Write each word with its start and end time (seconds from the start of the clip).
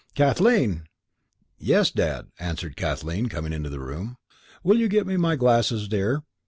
Kathleen!" 0.15 0.87
"Yes, 1.59 1.91
Dad," 1.91 2.29
answered 2.39 2.75
Kathleen, 2.75 3.29
coming 3.29 3.53
into 3.53 3.69
the 3.69 3.79
room. 3.79 4.17
"Will 4.63 4.79
you 4.79 4.87
get 4.87 5.05
me 5.05 5.15
my 5.15 5.35
glasses, 5.35 5.87
dear?" 5.87 6.23